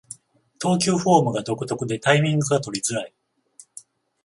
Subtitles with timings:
[0.57, 3.13] 投球フォームが独特でタイミングが取りづらい